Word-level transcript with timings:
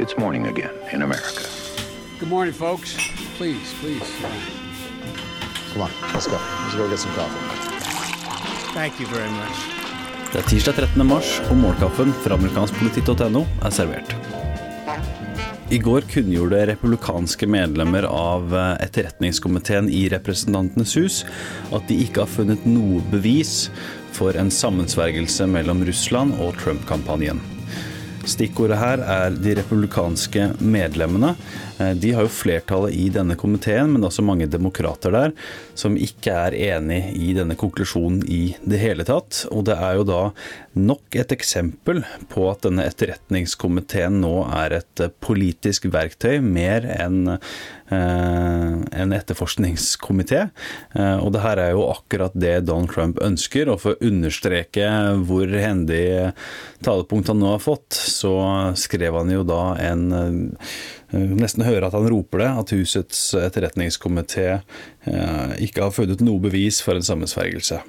It's 0.00 0.16
morning 0.16 0.46
again 0.46 0.72
in 0.92 1.02
America. 1.02 1.44
Good 2.18 2.30
morning, 2.30 2.54
folks. 2.54 2.96
Please, 3.36 3.74
please. 3.80 4.08
Come 5.72 5.82
on, 5.82 5.90
let's 6.14 6.26
go. 6.26 6.38
Let's 6.62 6.74
go 6.74 6.88
get 6.88 6.98
some 6.98 7.12
coffee. 7.12 7.36
Thank 8.72 8.98
you 8.98 9.06
very 9.06 9.28
much. 9.30 9.58
Det 10.32 10.38
er 10.38 10.48
tirsdag 10.48 10.74
13. 10.80 11.06
mars, 11.06 11.34
og 11.50 11.56
morgenkaffen 11.60 12.14
fra 12.24 12.40
amerikanskpolitikk.no 12.40 13.44
er 13.60 13.76
servert. 13.76 14.16
I 15.68 15.78
går 15.84 16.08
kunngjorde 16.08 16.64
republikanske 16.72 17.46
medlemmer 17.46 18.08
av 18.08 18.56
eh, 18.56 18.72
etterretningskomiteen 18.88 19.92
i 19.92 20.06
Representantenes 20.08 20.96
hus 20.96 21.22
at 21.76 21.84
de 21.92 22.00
ikke 22.06 22.24
har 22.24 22.36
funnet 22.40 22.64
noe 22.64 23.04
bevis 23.12 23.68
for 24.16 24.32
en 24.32 24.48
sammensvergelse 24.48 25.44
mellom 25.50 25.84
Russland 25.84 26.40
og 26.40 26.56
Trump-kampanjen. 26.64 27.44
Stikkordet 28.28 28.76
her 28.76 29.00
er 29.00 29.32
de 29.32 29.54
republikanske 29.56 30.50
medlemmene. 30.60 31.32
Eh, 31.80 31.94
de 31.96 32.12
har 32.12 32.26
jo 32.26 32.32
flertallet 32.32 32.92
i 32.92 33.08
denne 33.12 33.36
komiteen, 33.40 33.94
men 33.94 34.04
også 34.04 34.24
mange 34.24 34.48
demokrater 34.50 35.14
der 35.14 35.32
som 35.78 35.96
ikke 35.96 36.34
er 36.34 36.56
enig 36.76 37.00
i 37.16 37.32
denne 37.36 37.56
konklusjonen 37.56 38.20
i 38.28 38.54
det 38.60 38.82
hele 38.82 39.06
tatt. 39.08 39.46
Og 39.48 39.64
det 39.70 39.78
er 39.78 39.96
jo 39.96 40.04
da 40.08 40.20
nok 40.76 41.16
et 41.16 41.32
eksempel 41.32 42.02
på 42.30 42.44
at 42.50 42.66
denne 42.66 42.84
etterretningskomiteen 42.90 44.20
nå 44.20 44.34
er 44.60 44.80
et 44.82 45.04
eh, 45.04 45.14
politisk 45.24 45.88
verktøy 45.90 46.42
mer 46.44 46.84
enn 47.00 47.38
en 47.90 49.12
etterforskningskomité. 49.14 50.44
Og 50.94 51.30
det 51.34 51.42
her 51.42 51.60
er 51.62 51.72
jo 51.74 51.88
akkurat 51.90 52.34
det 52.38 52.66
Donald 52.68 52.92
Trump 52.92 53.18
ønsker. 53.24 53.70
Og 53.72 53.80
for 53.82 53.96
å 53.96 54.10
understreke 54.10 54.86
hvor 55.26 55.50
hendig 55.50 56.04
talepunkt 56.86 57.32
han 57.32 57.42
nå 57.42 57.54
har 57.56 57.62
fått, 57.64 57.96
så 57.98 58.34
skrev 58.78 59.18
han 59.18 59.34
jo 59.34 59.42
da 59.48 59.62
en 59.90 60.06
nesten 61.12 61.66
høre 61.66 61.88
at 61.88 61.96
han 61.96 62.08
roper 62.10 62.44
det, 62.44 62.50
at 62.62 62.74
husets 62.74 63.22
etterretningskomité 63.38 64.48
eh, 64.52 65.56
ikke 65.66 65.86
har 65.86 65.94
funnet 65.94 66.22
noe 66.24 66.42
bevis 66.42 66.80
for 66.84 66.98
en 66.98 67.06
sammensvergelse. 67.06 67.80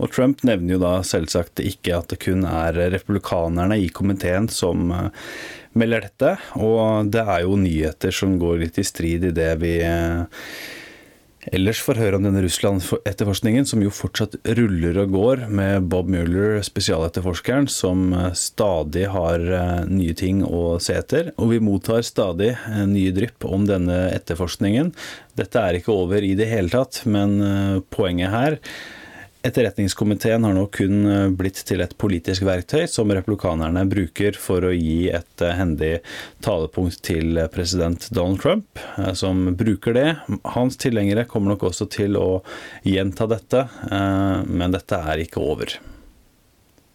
Og 0.00 0.12
Trump 0.12 0.42
nevner 0.46 0.76
jo 0.76 0.82
da 0.82 0.92
selvsagt 1.06 1.62
ikke 1.62 1.96
at 1.98 2.12
det 2.12 2.20
kun 2.24 2.46
er 2.48 2.76
republikanerne 2.94 3.78
i 3.82 3.90
komiteen 3.92 4.48
som 4.52 4.90
eh, 4.94 5.08
melder 5.78 6.08
dette, 6.08 6.36
og 6.60 7.10
det 7.12 7.24
er 7.24 7.46
jo 7.46 7.58
nyheter 7.60 8.14
som 8.14 8.38
går 8.40 8.62
litt 8.64 8.80
i 8.80 8.86
strid 8.86 9.28
i 9.28 9.34
det 9.36 9.50
vi 9.62 9.76
eh, 9.86 10.46
ellers 11.52 11.80
får 11.82 11.98
høre 11.98 12.18
om 12.18 12.26
denne 12.26 12.42
Russland-etterforskningen, 12.44 13.66
som 13.66 13.82
jo 13.82 13.92
fortsatt 13.94 14.36
ruller 14.58 15.00
og 15.02 15.14
går, 15.14 15.44
med 15.50 15.88
Bob 15.92 16.10
Mueller, 16.12 16.60
spesialetterforskeren, 16.64 17.68
som 17.70 18.08
eh, 18.16 18.30
stadig 18.38 19.06
har 19.12 19.44
nye 19.90 20.16
ting 20.18 20.42
å 20.46 20.80
se 20.82 20.96
etter. 20.98 21.34
Og 21.36 21.52
vi 21.52 21.60
mottar 21.62 22.06
stadig 22.06 22.54
nye 22.88 23.12
drypp 23.14 23.46
om 23.48 23.68
denne 23.68 24.06
etterforskningen. 24.14 24.94
Dette 25.38 25.62
er 25.62 25.78
ikke 25.78 25.94
over 25.94 26.24
i 26.24 26.34
det 26.38 26.50
hele 26.50 26.72
tatt, 26.72 27.04
men 27.08 27.38
poenget 27.92 28.34
her 28.34 28.58
Etterretningskomiteen 29.42 30.44
har 30.44 30.54
nå 30.54 30.66
kun 30.70 31.06
eh, 31.10 31.28
blitt 31.34 31.58
til 31.66 31.82
et 31.82 31.96
politisk 31.98 32.44
verktøy 32.46 32.84
som 32.90 33.10
republikanerne 33.10 33.82
bruker 33.90 34.38
for 34.38 34.62
å 34.68 34.70
gi 34.70 35.08
et 35.10 35.42
eh, 35.42 35.56
hendig 35.58 35.92
talepunkt 36.46 37.00
til 37.02 37.40
president 37.54 38.06
Donald 38.14 38.38
Trump, 38.44 38.78
eh, 39.02 39.10
som 39.18 39.48
bruker 39.58 39.98
det. 39.98 40.08
Hans 40.54 40.78
tilhengere 40.78 41.26
kommer 41.26 41.56
nok 41.56 41.66
også 41.72 41.90
til 41.90 42.20
å 42.20 42.28
gjenta 42.86 43.26
dette, 43.30 43.66
men 44.46 44.74
dette 44.74 44.98
er 44.98 45.24
ikke 45.24 45.42
over. 45.42 45.74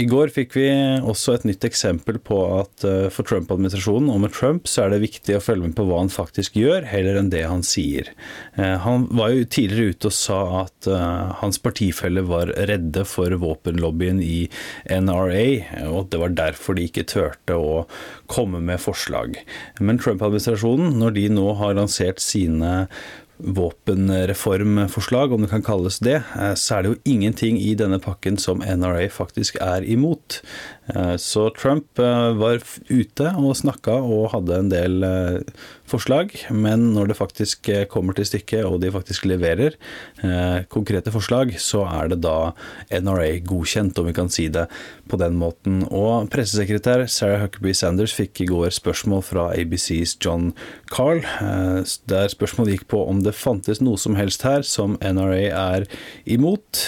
I 0.00 0.06
går 0.08 0.30
fikk 0.32 0.54
vi 0.56 0.66
også 1.04 1.34
et 1.36 1.44
nytt 1.48 1.64
eksempel 1.66 2.16
på 2.24 2.38
at 2.56 2.84
eh, 2.88 3.08
for 3.12 3.26
Trump-administrasjonen 3.28 4.08
og 4.12 4.22
med 4.22 4.32
Trump 4.32 4.68
så 4.70 4.86
er 4.86 4.94
det 4.94 5.02
viktig 5.02 5.36
å 5.36 5.42
følge 5.44 5.68
med 5.68 5.76
på 5.76 5.84
hva 5.88 5.98
han 6.00 6.12
faktisk 6.12 6.56
gjør, 6.56 6.86
heller 6.88 7.18
enn 7.20 7.28
det 7.32 7.42
han 7.44 7.64
sier. 7.66 8.08
Eh, 8.56 8.76
han 8.80 9.04
var 9.12 9.34
jo 9.34 9.44
tidligere 9.44 9.96
ute 9.96 10.08
og 10.08 10.16
sa 10.16 10.40
at 10.62 10.88
eh, 10.88 11.34
hans 11.42 11.60
partifeller 11.60 12.24
var 12.30 12.54
redde 12.70 13.04
for 13.08 13.34
våpenlobbyen 13.42 14.22
i 14.24 14.38
NRA, 14.88 15.46
og 15.90 16.08
det 16.14 16.22
var 16.22 16.36
derfor 16.38 16.78
de 16.78 16.88
ikke 16.88 17.08
turte 17.10 17.58
å 17.58 17.82
komme 18.30 18.62
med 18.64 18.80
forslag. 18.80 19.36
Men 19.84 20.00
Trump-administrasjonen, 20.00 20.96
når 21.02 21.18
de 21.18 21.28
nå 21.36 21.50
har 21.60 21.76
lansert 21.76 22.24
sine 22.24 22.86
våpenreformforslag, 23.42 25.32
om 25.32 25.42
det 25.42 25.48
kan 25.48 25.62
kalles 25.62 25.98
det, 25.98 26.22
eh, 26.36 26.54
så 26.54 26.76
er 26.76 26.82
det 26.82 26.92
jo 26.92 27.00
ingenting 27.04 27.58
i 27.60 27.74
denne 27.74 27.98
pakken 28.02 28.38
som 28.38 28.62
NRA 28.62 29.08
faktisk 29.12 29.56
er 29.60 29.84
imot. 29.84 30.40
Eh, 30.94 31.16
så 31.16 31.48
Trump 31.56 31.98
eh, 31.98 32.32
var 32.38 32.60
ute 32.88 33.34
og 33.36 33.56
snakka 33.56 34.00
og 34.00 34.30
hadde 34.34 34.58
en 34.58 34.72
del 34.72 35.08
forslag, 35.90 36.32
men 36.54 36.90
når 36.94 37.10
det 37.10 37.18
faktisk 37.18 37.70
kommer 37.92 38.16
til 38.16 38.28
stykket 38.28 38.66
og 38.68 38.80
de 38.82 38.92
faktisk 38.94 39.26
leverer 39.28 39.76
konkrete 40.72 41.12
forslag, 41.12 41.52
så 41.60 41.84
er 41.88 42.10
det 42.12 42.20
da 42.24 42.52
NRA 42.90 43.40
godkjent, 43.46 43.98
om 43.98 44.08
vi 44.08 44.14
kan 44.16 44.30
si 44.32 44.48
det 44.52 44.66
på 45.10 45.18
den 45.20 45.36
måten. 45.40 45.82
Og 45.90 46.28
pressesekretær 46.32 47.04
Sarah 47.10 47.42
Huckabee 47.44 47.76
Sanders 47.76 48.14
fikk 48.16 48.44
i 48.44 48.48
går 48.50 48.70
spørsmål 48.74 49.24
fra 49.26 49.48
ABCs 49.58 50.16
John 50.22 50.50
Carl, 50.92 51.22
der 52.10 52.30
spørsmålet 52.32 52.78
gikk 52.78 52.86
på 52.94 53.02
om 53.10 53.22
det 53.24 53.36
fantes 53.38 53.82
noe 53.82 54.00
som 54.00 54.18
helst 54.18 54.46
her 54.46 54.64
som 54.66 54.96
NRA 55.02 55.42
er 55.50 55.88
imot, 56.30 56.86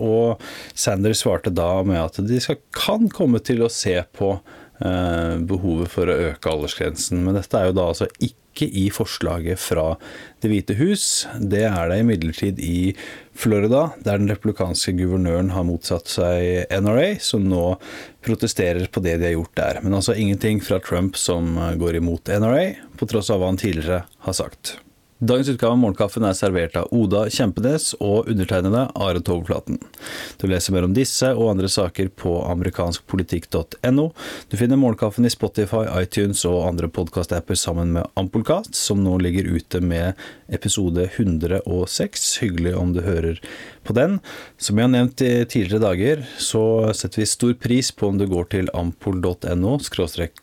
og 0.00 0.40
Sanders 0.74 1.20
svarte 1.24 1.52
da 1.52 1.82
med 1.86 2.00
at 2.00 2.20
de 2.26 2.40
skal, 2.42 2.60
kan 2.76 3.08
komme 3.12 3.40
til 3.44 3.64
å 3.64 3.70
se 3.72 3.96
på 4.16 4.32
eh, 4.36 4.58
behovet 4.80 5.90
for 5.92 6.08
å 6.08 6.20
øke 6.30 6.52
aldersgrensen. 6.52 7.24
Men 7.24 7.36
dette 7.36 7.58
er 7.58 7.68
jo 7.68 7.76
da 7.76 7.88
altså 7.90 8.08
ikke 8.24 8.66
i 8.66 8.88
forslaget 8.92 9.60
fra 9.62 9.94
Det 10.40 10.48
hvite 10.48 10.74
hus. 10.78 11.04
Det 11.36 11.62
er 11.68 11.90
det 11.90 11.98
imidlertid 12.00 12.60
i 12.64 12.94
Florida, 13.36 13.90
der 14.00 14.18
den 14.18 14.30
republikanske 14.32 14.94
guvernøren 14.96 15.52
har 15.52 15.66
motsatt 15.68 16.08
seg 16.08 16.64
NRA, 16.72 17.18
som 17.20 17.44
nå 17.48 17.76
protesterer 18.24 18.88
på 18.88 19.04
det 19.04 19.18
de 19.20 19.30
har 19.30 19.36
gjort 19.36 19.56
der. 19.60 19.80
Men 19.84 20.00
altså 20.00 20.16
ingenting 20.16 20.64
fra 20.64 20.80
Trump 20.80 21.20
som 21.20 21.56
går 21.80 22.00
imot 22.00 22.32
NRA, 22.32 22.70
på 22.96 23.08
tross 23.08 23.30
av 23.32 23.40
hva 23.40 23.52
han 23.52 23.60
tidligere 23.60 24.06
har 24.24 24.36
sagt. 24.36 24.78
Dagens 25.20 25.48
utgave 25.48 25.74
av 25.74 25.78
Morgenkaffen 25.82 26.24
er 26.24 26.32
servert 26.32 26.76
av 26.80 26.86
Oda 26.96 27.26
Kjempenes 27.28 27.90
og 28.00 28.30
undertegnede 28.32 28.86
Are 28.96 29.20
Togflaten. 29.20 29.76
Du 30.40 30.46
leser 30.48 30.72
mer 30.72 30.86
om 30.86 30.94
disse 30.96 31.28
og 31.34 31.50
andre 31.50 31.68
saker 31.68 32.08
på 32.16 32.38
amerikanskpolitikk.no. 32.48 34.06
Du 34.48 34.56
finner 34.56 34.80
Morgenkaffen 34.80 35.28
i 35.28 35.32
Spotify, 35.34 35.82
iTunes 36.00 36.46
og 36.48 36.62
andre 36.70 36.88
podkastapper 36.88 37.58
sammen 37.60 37.92
med 37.98 38.08
Ampolkast, 38.16 38.72
som 38.72 39.04
nå 39.04 39.18
ligger 39.20 39.50
ute 39.52 39.82
med 39.84 40.16
episode 40.48 41.10
106. 41.12 42.30
Hyggelig 42.40 42.72
om 42.80 42.96
du 42.96 43.02
hører 43.04 43.44
på 43.84 43.94
den. 43.96 44.18
Som 44.56 44.78
jeg 44.78 44.88
har 44.88 44.92
nevnt 44.92 45.22
i 45.24 45.44
tidligere 45.44 45.82
dager, 45.84 46.24
så 46.40 46.62
setter 46.96 47.22
vi 47.22 47.28
stor 47.28 47.54
pris 47.60 47.90
på 47.92 48.08
om 48.10 48.18
du 48.20 48.26
går 48.30 48.48
til 48.52 48.72
ampol.no 48.76 49.76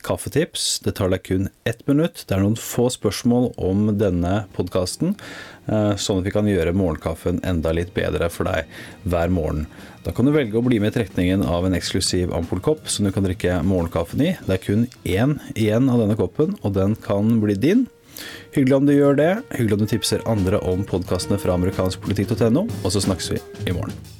kaffetips. 0.05 0.69
Det 0.85 0.95
tar 0.97 1.11
deg 1.13 1.25
kun 1.25 1.49
ett 1.67 1.83
minutt. 1.89 2.25
Det 2.27 2.38
er 2.38 2.44
noen 2.45 2.57
få 2.59 2.89
spørsmål 2.94 3.51
om 3.57 3.89
denne 3.99 4.45
podkasten, 4.53 4.66
eh, 4.73 5.94
sånn 5.95 6.22
at 6.22 6.28
vi 6.28 6.33
kan 6.35 6.50
gjøre 6.50 6.75
morgenkaffen 6.78 7.41
enda 7.47 7.73
litt 7.75 7.94
bedre 7.95 8.29
for 8.33 8.50
deg 8.50 8.67
hver 9.07 9.33
morgen. 9.33 9.66
Da 10.05 10.13
kan 10.16 10.28
du 10.28 10.31
velge 10.31 10.57
å 10.59 10.63
bli 10.63 10.79
med 10.79 10.94
i 10.94 11.00
trekningen 11.00 11.44
av 11.44 11.67
en 11.67 11.75
eksklusiv 11.75 12.31
ampullkopp 12.35 12.88
som 12.91 13.07
du 13.07 13.11
kan 13.16 13.27
drikke 13.27 13.59
morgenkaffen 13.67 14.23
i. 14.23 14.33
Det 14.47 14.56
er 14.56 14.63
kun 14.63 14.88
én 15.03 15.38
igjen 15.56 15.91
av 15.91 16.03
denne 16.03 16.17
koppen, 16.19 16.56
og 16.63 16.77
den 16.77 16.95
kan 17.03 17.39
bli 17.44 17.57
din. 17.59 17.88
Hyggelig 18.56 18.77
om 18.79 18.88
du 18.88 18.95
gjør 18.95 19.17
det. 19.19 19.31
Hyggelig 19.53 19.77
om 19.77 19.83
du 19.83 19.91
tipser 19.91 20.23
andre 20.29 20.61
om 20.66 20.85
podkastene 20.88 21.39
fra 21.41 21.57
amerikanskpolitikk.no, 21.59 22.67
og 22.67 22.94
så 22.94 23.03
snakkes 23.03 23.35
vi 23.35 23.44
i 23.67 23.75
morgen. 23.75 24.16